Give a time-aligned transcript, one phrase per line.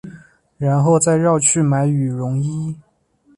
[0.57, 2.75] 然后再绕去买羽绒衣